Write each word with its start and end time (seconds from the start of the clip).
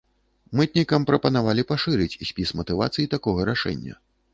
Мытнікам 0.61 1.05
прапанавалі 1.11 1.67
пашырыць 1.75 2.19
спіс 2.33 2.49
матывацый 2.61 3.05
такога 3.17 3.51
рашэння. 3.53 4.07